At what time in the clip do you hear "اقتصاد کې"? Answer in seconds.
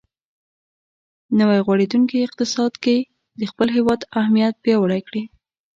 2.27-2.97